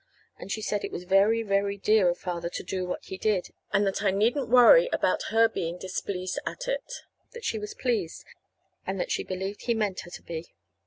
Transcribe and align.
And 0.39 0.51
she 0.51 0.63
said 0.63 0.83
it 0.83 0.91
was 0.91 1.03
very, 1.03 1.43
very 1.43 1.77
dear 1.77 2.09
of 2.09 2.17
Father 2.17 2.49
to 2.49 2.63
do 2.63 2.87
what 2.87 3.05
he 3.05 3.19
did, 3.19 3.49
and 3.71 3.85
that 3.85 4.01
I 4.01 4.09
needn't 4.09 4.49
worry 4.49 4.89
about 4.91 5.21
her 5.29 5.47
being 5.47 5.77
displeased 5.77 6.39
at 6.43 6.67
it. 6.67 6.91
That 7.33 7.45
she 7.45 7.59
was 7.59 7.75
pleased, 7.75 8.25
and 8.87 8.99
that 8.99 9.11
she 9.11 9.23
believed 9.23 9.65
he 9.65 9.75
meant 9.75 9.99
her 9.99 10.09
to 10.09 10.23
be. 10.23 10.55